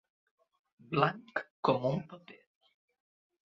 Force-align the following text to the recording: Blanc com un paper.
Blanc 0.93 1.43
com 1.69 1.87
un 1.93 2.03
paper. 2.17 2.41